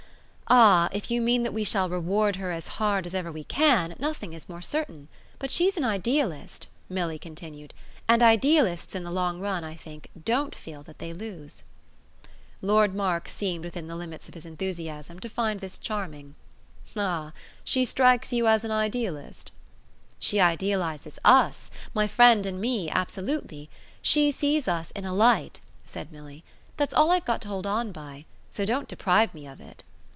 [0.53, 3.95] "Ah if you mean that we shall reward her as hard as ever we can,
[3.99, 5.07] nothing is more certain.
[5.39, 7.73] But she's an idealist," Milly continued,
[8.05, 11.63] "and idealists, in the long run, I think, DON'T feel that they lose."
[12.61, 16.35] Lord Mark seemed, within the limits of his enthusiasm, to find this charming.
[16.97, 17.31] "Ah
[17.63, 19.53] she strikes you as an idealist?"
[20.19, 23.69] "She idealises US, my friend and me, absolutely.
[24.01, 26.43] She sees us in a light," said Milly.
[26.75, 28.25] "That's all I've got to hold on by.
[28.49, 29.85] So don't deprive me of it."